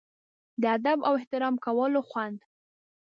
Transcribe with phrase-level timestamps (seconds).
[0.61, 2.39] د ادب او احترام کولو خوند.